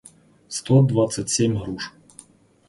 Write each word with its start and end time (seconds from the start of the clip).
сто 0.49 0.81
двадцать 0.81 1.29
семь 1.29 1.55
груш 1.61 1.93